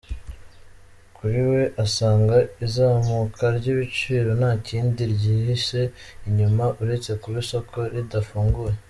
Kuri 1.15 1.39
we 1.51 1.61
asanga 1.85 2.37
izamuka 2.65 3.43
ry’ibiciro 3.57 4.29
nta 4.39 4.51
kindi 4.67 4.97
kiryihishe 4.99 5.81
inyuma 6.27 6.65
uretse 6.81 7.11
kuba 7.21 7.37
isoko 7.45 7.77
ridafunguye. 7.95 8.75